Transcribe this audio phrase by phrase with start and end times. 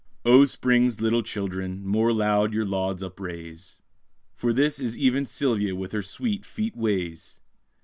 [0.25, 3.83] _O Spring's little children, more loud your lauds upraise,
[4.35, 7.39] For this is even Sylvia with her sweet, feat ways!